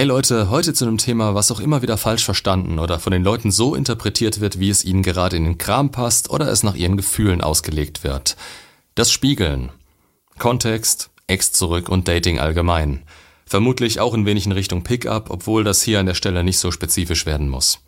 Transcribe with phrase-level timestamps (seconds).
[0.00, 3.22] Hey Leute, heute zu einem Thema, was auch immer wieder falsch verstanden oder von den
[3.22, 6.74] Leuten so interpretiert wird, wie es ihnen gerade in den Kram passt oder es nach
[6.74, 8.34] ihren Gefühlen ausgelegt wird.
[8.94, 9.68] Das Spiegeln.
[10.38, 13.02] Kontext, Ex zurück und Dating allgemein.
[13.44, 16.70] Vermutlich auch ein wenig in Richtung Pickup, obwohl das hier an der Stelle nicht so
[16.70, 17.80] spezifisch werden muss.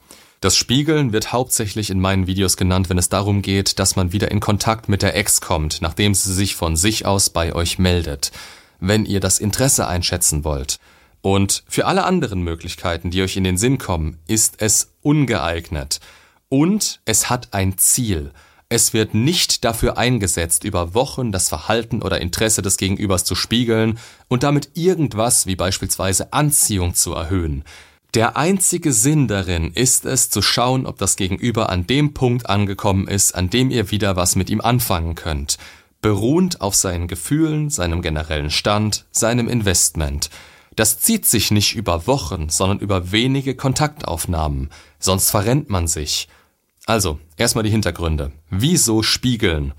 [0.43, 4.31] Das Spiegeln wird hauptsächlich in meinen Videos genannt, wenn es darum geht, dass man wieder
[4.31, 8.33] in Kontakt mit der Ex kommt, nachdem sie sich von sich aus bei euch meldet.
[8.81, 10.79] Wenn ihr das Interesse einschätzen wollt.
[11.23, 16.01] Und für alle anderen Möglichkeiten, die euch in den Sinn kommen, ist es ungeeignet.
[16.49, 18.33] Und es hat ein Ziel.
[18.69, 23.99] Es wird nicht dafür eingesetzt, über Wochen das Verhalten oder Interesse des Gegenübers zu spiegeln
[24.29, 27.65] und damit irgendwas wie beispielsweise Anziehung zu erhöhen.
[28.15, 33.09] Der einzige Sinn darin ist es, zu schauen, ob das Gegenüber an dem Punkt angekommen
[33.09, 35.57] ist, an dem ihr wieder was mit ihm anfangen könnt,
[36.03, 40.29] beruhend auf seinen Gefühlen, seinem generellen Stand, seinem Investment.
[40.77, 46.29] Das zieht sich nicht über Wochen, sondern über wenige Kontaktaufnahmen, sonst verrennt man sich.
[46.87, 48.33] Also, erstmal die Hintergründe.
[48.51, 49.75] Wieso spiegeln?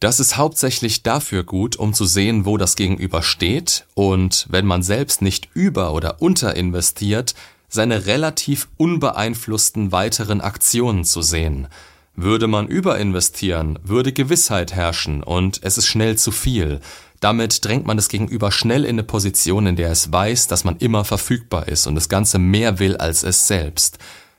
[0.00, 4.82] Das ist hauptsächlich dafür gut, um zu sehen, wo das Gegenüber steht und, wenn man
[4.82, 7.34] selbst nicht über- oder unterinvestiert,
[7.68, 11.68] seine relativ unbeeinflussten weiteren Aktionen zu sehen.
[12.16, 16.80] Würde man überinvestieren, würde Gewissheit herrschen und es ist schnell zu viel.
[17.20, 20.78] Damit drängt man das Gegenüber schnell in eine Position, in der es weiß, dass man
[20.78, 23.98] immer verfügbar ist und das Ganze mehr will als es selbst.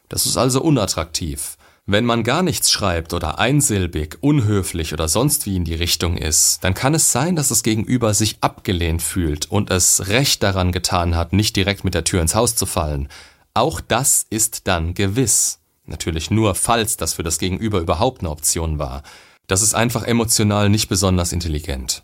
[0.09, 1.57] Das ist also unattraktiv.
[1.85, 6.63] Wenn man gar nichts schreibt oder einsilbig, unhöflich oder sonst wie in die Richtung ist,
[6.63, 11.15] dann kann es sein, dass das Gegenüber sich abgelehnt fühlt und es recht daran getan
[11.15, 13.09] hat, nicht direkt mit der Tür ins Haus zu fallen.
[13.53, 15.59] Auch das ist dann gewiss.
[15.85, 19.03] Natürlich nur, falls das für das Gegenüber überhaupt eine Option war.
[19.47, 22.03] Das ist einfach emotional nicht besonders intelligent.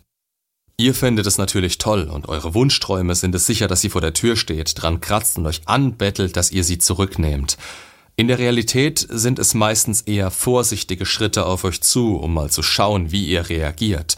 [0.80, 4.12] Ihr findet es natürlich toll und eure Wunschträume sind es sicher, dass sie vor der
[4.12, 7.58] Tür steht, dran kratzt und euch anbettelt, dass ihr sie zurücknehmt.
[8.14, 12.62] In der Realität sind es meistens eher vorsichtige Schritte auf euch zu, um mal zu
[12.62, 14.16] schauen, wie ihr reagiert,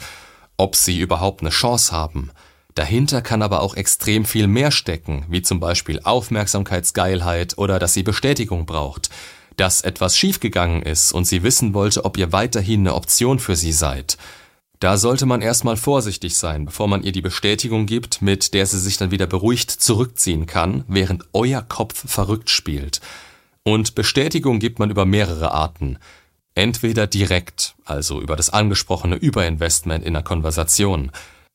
[0.58, 2.30] ob sie überhaupt eine Chance haben.
[2.74, 8.02] Dahinter kann aber auch extrem viel mehr stecken, wie zum Beispiel Aufmerksamkeitsgeilheit oder dass sie
[8.02, 9.08] Bestätigung braucht,
[9.56, 13.72] dass etwas schiefgegangen ist und sie wissen wollte, ob ihr weiterhin eine Option für sie
[13.72, 14.18] seid.
[14.80, 18.78] Da sollte man erstmal vorsichtig sein, bevor man ihr die Bestätigung gibt, mit der sie
[18.78, 23.02] sich dann wieder beruhigt zurückziehen kann, während euer Kopf verrückt spielt.
[23.62, 25.98] Und Bestätigung gibt man über mehrere Arten.
[26.54, 31.12] Entweder direkt, also über das angesprochene Überinvestment in der Konversation.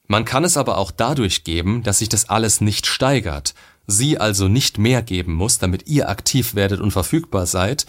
[0.08, 3.56] Man kann es aber auch dadurch geben, dass sich das alles nicht steigert,
[3.88, 7.88] sie also nicht mehr geben muss, damit ihr aktiv werdet und verfügbar seid,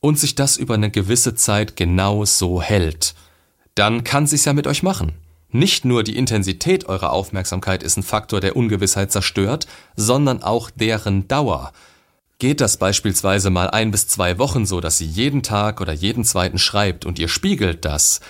[0.00, 3.14] und sich das über eine gewisse Zeit genau so hält
[3.74, 5.12] dann kann sich's ja mit euch machen.
[5.50, 9.66] Nicht nur die Intensität eurer Aufmerksamkeit ist ein Faktor, der Ungewissheit zerstört,
[9.96, 11.72] sondern auch deren Dauer.
[12.38, 16.24] Geht das beispielsweise mal ein bis zwei Wochen so, dass sie jeden Tag oder jeden
[16.24, 18.20] zweiten schreibt und ihr spiegelt das,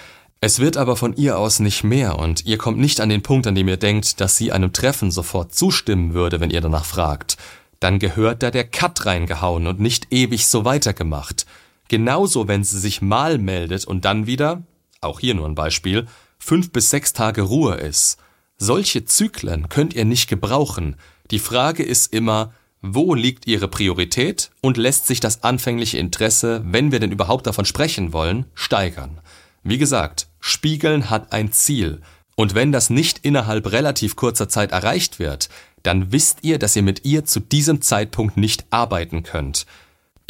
[0.45, 3.47] es wird aber von ihr aus nicht mehr und ihr kommt nicht an den Punkt,
[3.47, 7.37] an dem ihr denkt, dass sie einem Treffen sofort zustimmen würde, wenn ihr danach fragt,
[7.79, 11.47] dann gehört da der Cut reingehauen und nicht ewig so weitergemacht.
[11.87, 14.63] Genauso, wenn sie sich mal meldet und dann wieder,
[15.03, 16.07] auch hier nur ein Beispiel,
[16.39, 18.19] fünf bis sechs Tage Ruhe ist.
[18.59, 20.97] Solche Zyklen könnt ihr nicht gebrauchen.
[21.31, 26.91] Die Frage ist immer, wo liegt Ihre Priorität und lässt sich das anfängliche Interesse, wenn
[26.91, 29.21] wir denn überhaupt davon sprechen wollen, steigern?
[29.63, 32.01] Wie gesagt, Spiegeln hat ein Ziel.
[32.35, 35.49] Und wenn das nicht innerhalb relativ kurzer Zeit erreicht wird,
[35.85, 39.67] dann wisst ihr, dass ihr mit ihr zu diesem Zeitpunkt nicht arbeiten könnt.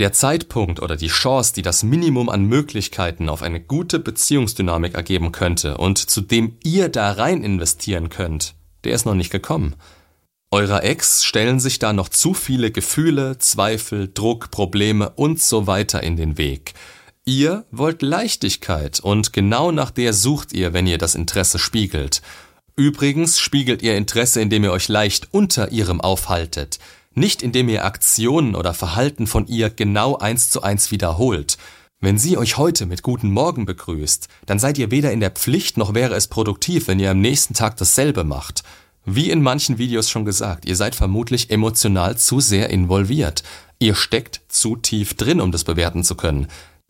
[0.02, 5.30] Der Zeitpunkt oder die Chance, die das Minimum an Möglichkeiten auf eine gute Beziehungsdynamik ergeben
[5.30, 9.76] könnte und zu dem ihr da rein investieren könnt, der ist noch nicht gekommen.
[10.50, 16.02] Eurer Ex stellen sich da noch zu viele Gefühle, Zweifel, Druck, Probleme und so weiter
[16.02, 16.74] in den Weg.
[17.24, 22.22] Ihr wollt Leichtigkeit und genau nach der sucht ihr, wenn ihr das Interesse spiegelt.
[22.74, 26.80] Übrigens spiegelt ihr Interesse, indem ihr euch leicht unter ihrem aufhaltet
[27.14, 31.58] nicht indem ihr Aktionen oder Verhalten von ihr genau eins zu eins wiederholt.
[32.00, 35.76] Wenn sie euch heute mit Guten Morgen begrüßt, dann seid ihr weder in der Pflicht
[35.76, 38.62] noch wäre es produktiv, wenn ihr am nächsten Tag dasselbe macht.
[39.04, 43.42] Wie in manchen Videos schon gesagt, ihr seid vermutlich emotional zu sehr involviert.
[43.78, 46.46] Ihr steckt zu tief drin, um das bewerten zu können.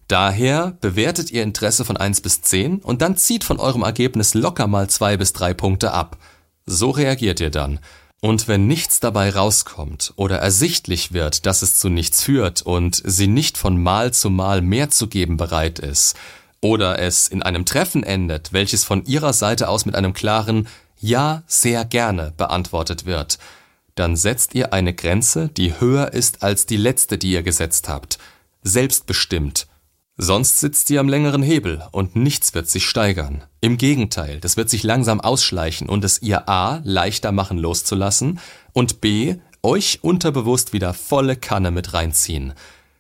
[0.09, 4.67] Daher bewertet ihr Interesse von 1 bis 10 und dann zieht von eurem Ergebnis locker
[4.67, 6.19] mal 2 bis 3 Punkte ab.
[6.67, 7.81] So reagiert ihr dann.
[8.25, 13.27] Und wenn nichts dabei rauskommt oder ersichtlich wird, dass es zu nichts führt und sie
[13.27, 16.15] nicht von Mal zu Mal mehr zu geben bereit ist,
[16.61, 20.69] oder es in einem Treffen endet, welches von ihrer Seite aus mit einem klaren
[21.01, 23.41] Ja, sehr gerne beantwortet wird,
[23.97, 28.21] dann setzt ihr eine Grenze, die höher ist als die letzte, die ihr gesetzt habt.
[28.63, 29.67] Selbstbestimmt.
[30.17, 33.43] Sonst sitzt ihr am längeren Hebel und nichts wird sich steigern.
[33.65, 38.41] Im Gegenteil, das wird sich langsam ausschleichen und es ihr A leichter machen loszulassen
[38.73, 42.55] und B euch unterbewusst wieder volle Kanne mit reinziehen.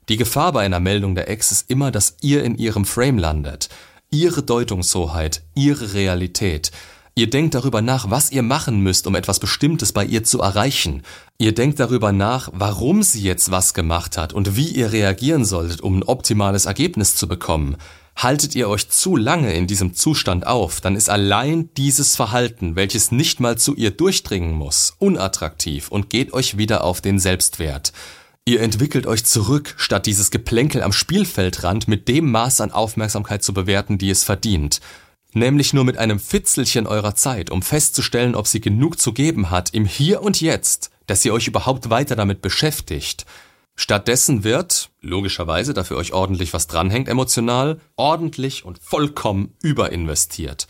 [0.08, 3.70] Die Gefahr bei einer Meldung der Ex ist immer, dass ihr in ihrem Frame landet.
[4.12, 6.70] Ihre Deutungshoheit, ihre Realität.
[7.16, 11.02] Ihr denkt darüber nach, was ihr machen müsst, um etwas Bestimmtes bei ihr zu erreichen.
[11.38, 15.80] Ihr denkt darüber nach, warum sie jetzt was gemacht hat und wie ihr reagieren solltet,
[15.80, 17.76] um ein optimales Ergebnis zu bekommen.
[18.16, 23.10] Haltet ihr euch zu lange in diesem Zustand auf, dann ist allein dieses Verhalten, welches
[23.10, 27.92] nicht mal zu ihr durchdringen muss, unattraktiv und geht euch wieder auf den Selbstwert.
[28.44, 33.54] Ihr entwickelt euch zurück, statt dieses Geplänkel am Spielfeldrand mit dem Maß an Aufmerksamkeit zu
[33.54, 34.80] bewerten, die es verdient
[35.34, 39.70] nämlich nur mit einem Fitzelchen eurer Zeit, um festzustellen, ob sie genug zu geben hat
[39.74, 43.26] im Hier und Jetzt, dass ihr euch überhaupt weiter damit beschäftigt.
[43.82, 50.68] Stattdessen wird, logischerweise, dafür euch ordentlich was dranhängt emotional, ordentlich und vollkommen überinvestiert.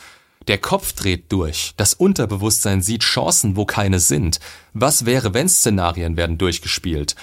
[0.49, 4.41] Der Kopf dreht durch, das Unterbewusstsein sieht Chancen, wo keine sind.
[4.73, 7.15] Was wäre, wenn Szenarien werden durchgespielt?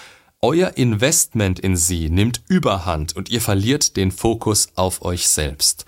[0.43, 5.85] Euer Investment in sie nimmt Überhand und ihr verliert den Fokus auf euch selbst.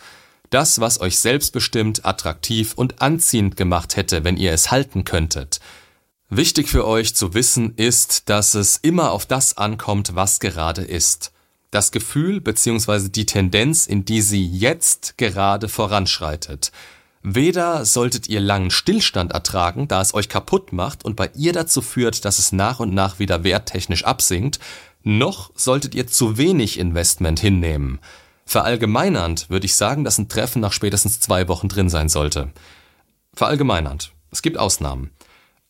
[0.50, 5.59] Das, was euch selbstbestimmt, attraktiv und anziehend gemacht hätte, wenn ihr es halten könntet.
[6.33, 11.33] Wichtig für euch zu wissen ist, dass es immer auf das ankommt, was gerade ist.
[11.72, 13.10] Das Gefühl bzw.
[13.10, 16.72] die Tendenz, in die sie jetzt gerade voranschreitet.
[17.22, 21.81] Weder solltet ihr langen Stillstand ertragen, da es euch kaputt macht und bei ihr dazu
[21.81, 24.62] führt, dass es nach und nach wieder werttechnisch absinkt,
[25.04, 28.00] noch solltet ihr zu wenig Investment hinnehmen.
[28.45, 32.54] Verallgemeinernd würde ich sagen, dass ein Treffen nach spätestens zwei Wochen drin sein sollte.
[33.33, 34.13] Verallgemeinernd.
[34.31, 35.12] Es gibt Ausnahmen.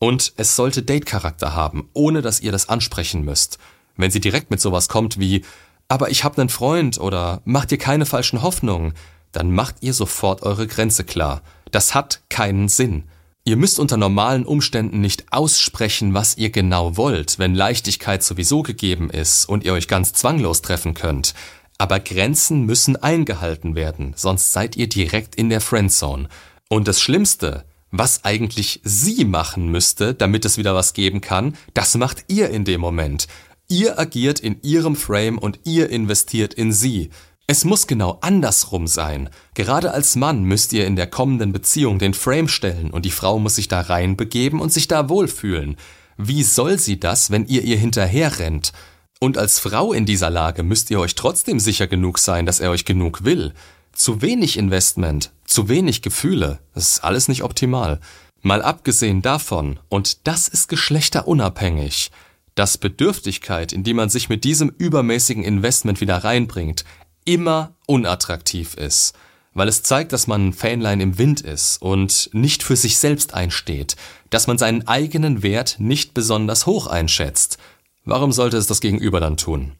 [0.02, 3.58] Und es sollte Date-Charakter haben, ohne dass ihr das ansprechen müsst.
[3.96, 5.44] Wenn sie direkt mit sowas kommt wie,
[5.86, 8.94] aber ich hab nen Freund oder macht ihr keine falschen Hoffnungen,
[9.30, 11.42] dann macht ihr sofort eure Grenze klar.
[11.70, 13.04] Das hat keinen Sinn.
[13.44, 19.08] Ihr müsst unter normalen Umständen nicht aussprechen, was ihr genau wollt, wenn Leichtigkeit sowieso gegeben
[19.08, 21.32] ist und ihr euch ganz zwanglos treffen könnt.
[21.78, 26.28] Aber Grenzen müssen eingehalten werden, sonst seid ihr direkt in der Friendzone.
[26.68, 31.94] Und das Schlimmste, was eigentlich sie machen müsste, damit es wieder was geben kann, das
[31.96, 33.28] macht ihr in dem Moment.
[33.68, 37.10] Ihr agiert in ihrem Frame und ihr investiert in sie.
[37.46, 39.28] Es muss genau andersrum sein.
[39.54, 43.38] Gerade als Mann müsst ihr in der kommenden Beziehung den Frame stellen und die Frau
[43.38, 45.76] muss sich da reinbegeben und sich da wohlfühlen.
[46.16, 48.72] Wie soll sie das, wenn ihr ihr hinterher rennt?
[49.20, 52.70] Und als Frau in dieser Lage müsst ihr euch trotzdem sicher genug sein, dass er
[52.70, 53.52] euch genug will.
[53.92, 58.00] Zu wenig Investment, zu wenig Gefühle, das ist alles nicht optimal.
[58.40, 62.10] Mal abgesehen davon, und das ist geschlechterunabhängig,
[62.54, 66.84] dass Bedürftigkeit, in die man sich mit diesem übermäßigen Investment wieder reinbringt,
[67.24, 69.14] immer unattraktiv ist,
[69.54, 73.34] weil es zeigt, dass man ein Fähnlein im Wind ist und nicht für sich selbst
[73.34, 73.96] einsteht,
[74.30, 77.58] dass man seinen eigenen Wert nicht besonders hoch einschätzt,
[78.04, 79.72] Warum sollte es das Gegenüber dann tun?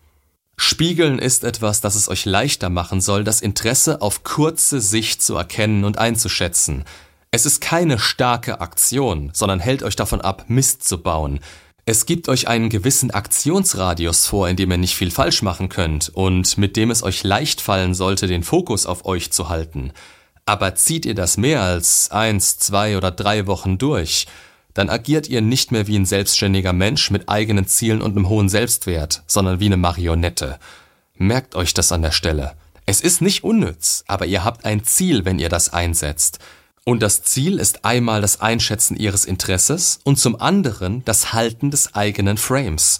[0.56, 5.37] Spiegeln ist etwas, das es euch leichter machen soll, das Interesse auf kurze Sicht zu
[5.37, 6.84] erkennen und einzuschätzen.
[7.31, 11.41] Es ist keine starke Aktion, sondern hält euch davon ab, Mist zu bauen.
[11.84, 16.10] Es gibt euch einen gewissen Aktionsradius vor, in dem ihr nicht viel falsch machen könnt
[16.10, 19.93] und mit dem es euch leicht fallen sollte, den Fokus auf euch zu halten.
[20.46, 24.27] Aber zieht ihr das mehr als eins, zwei oder drei Wochen durch,
[24.74, 28.48] dann agiert ihr nicht mehr wie ein selbstständiger Mensch mit eigenen Zielen und einem hohen
[28.48, 30.58] Selbstwert, sondern wie eine Marionette.
[31.17, 32.52] Merkt euch das an der Stelle.
[32.86, 36.38] Es ist nicht unnütz, aber ihr habt ein Ziel, wenn ihr das einsetzt.
[36.84, 41.94] Und das Ziel ist einmal das Einschätzen ihres Interesses und zum anderen das Halten des
[41.94, 42.98] eigenen Frames.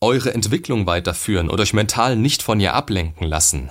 [0.00, 3.70] Eure Entwicklung weiterführen und euch mental nicht von ihr ablenken lassen.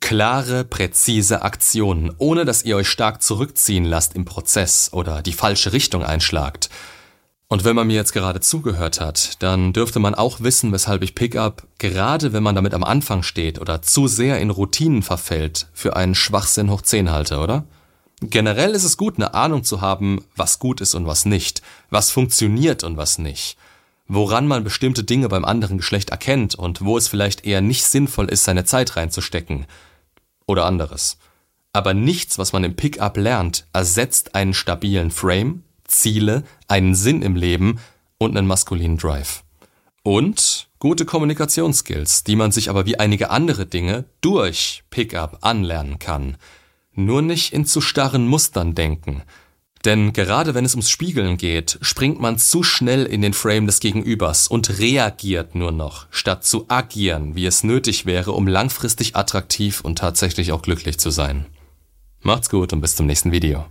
[0.00, 5.72] Klare, präzise Aktionen, ohne dass ihr euch stark zurückziehen lasst im Prozess oder die falsche
[5.72, 6.70] Richtung einschlagt.
[7.50, 11.14] Und wenn man mir jetzt gerade zugehört hat, dann dürfte man auch wissen, weshalb ich
[11.14, 15.96] Pickup, gerade wenn man damit am Anfang steht oder zu sehr in Routinen verfällt, für
[15.96, 17.64] einen Schwachsinn hoch 10 halte, oder?
[18.20, 22.10] Generell ist es gut, eine Ahnung zu haben, was gut ist und was nicht, was
[22.10, 23.56] funktioniert und was nicht,
[24.08, 28.28] woran man bestimmte Dinge beim anderen Geschlecht erkennt und wo es vielleicht eher nicht sinnvoll
[28.28, 29.66] ist, seine Zeit reinzustecken
[30.48, 31.18] oder anderes.
[31.72, 37.36] Aber nichts, was man im Pickup lernt, ersetzt einen stabilen Frame, Ziele, einen Sinn im
[37.36, 37.78] Leben
[38.18, 39.44] und einen maskulinen Drive.
[40.02, 46.36] Und gute Kommunikationsskills, die man sich aber wie einige andere Dinge durch Pickup anlernen kann.
[46.94, 49.22] Nur nicht in zu starren Mustern denken.
[49.84, 53.80] Denn gerade wenn es ums Spiegeln geht, springt man zu schnell in den Frame des
[53.80, 59.80] Gegenübers und reagiert nur noch, statt zu agieren, wie es nötig wäre, um langfristig attraktiv
[59.80, 61.46] und tatsächlich auch glücklich zu sein.
[62.20, 63.66] Macht's gut und bis zum nächsten Video.